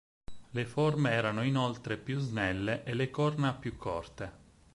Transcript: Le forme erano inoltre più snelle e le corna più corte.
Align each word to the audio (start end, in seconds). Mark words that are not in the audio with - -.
Le 0.49 0.65
forme 0.65 1.11
erano 1.11 1.43
inoltre 1.43 1.95
più 1.95 2.17
snelle 2.17 2.83
e 2.85 2.95
le 2.95 3.11
corna 3.11 3.53
più 3.53 3.77
corte. 3.77 4.31